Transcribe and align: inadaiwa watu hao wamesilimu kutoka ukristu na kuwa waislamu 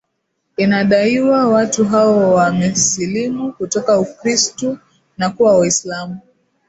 inadaiwa 0.57 1.47
watu 1.47 1.85
hao 1.85 2.33
wamesilimu 2.35 3.53
kutoka 3.53 3.99
ukristu 3.99 4.77
na 5.17 5.29
kuwa 5.29 5.57
waislamu 5.57 6.19